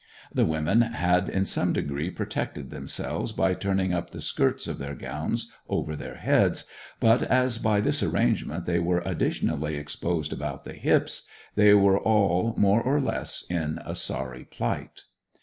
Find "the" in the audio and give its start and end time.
0.33-0.45, 4.09-4.19, 10.63-10.73